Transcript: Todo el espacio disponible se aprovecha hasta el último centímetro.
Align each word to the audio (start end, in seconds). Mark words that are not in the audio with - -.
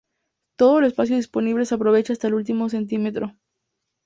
Todo 0.57 0.79
el 0.79 0.85
espacio 0.85 1.15
disponible 1.15 1.63
se 1.63 1.75
aprovecha 1.75 2.11
hasta 2.11 2.25
el 2.25 2.33
último 2.33 2.69
centímetro. 2.69 3.35